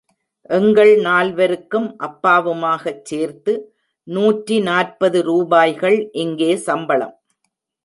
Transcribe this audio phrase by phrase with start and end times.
[0.49, 3.53] எங்கள் நால்வருக்கும் அப்பாவுமாகச் சேர்த்து
[4.07, 7.15] நூற்றி நாற்பது ரூபாய்கள் இங்கே சம்பளம்.